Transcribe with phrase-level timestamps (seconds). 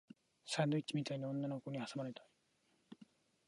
[0.47, 2.25] サンドイッチみたいに女の子に挟まれたい